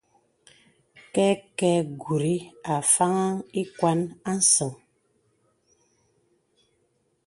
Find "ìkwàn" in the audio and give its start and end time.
3.61-3.99